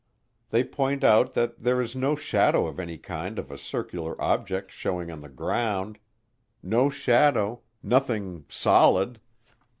[0.49, 4.71] They point out that there is no shadow of any kind of a circular object
[4.71, 5.99] showing on the ground
[6.63, 9.19] no shadow, nothing "solid."